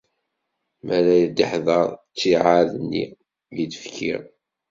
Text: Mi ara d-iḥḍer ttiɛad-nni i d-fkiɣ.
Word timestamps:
Mi 0.83 0.91
ara 0.97 1.15
d-iḥḍer 1.35 1.87
ttiɛad-nni 1.97 3.05
i 3.61 3.63
d-fkiɣ. 3.71 4.21